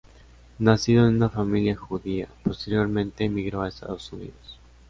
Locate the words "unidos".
4.11-4.57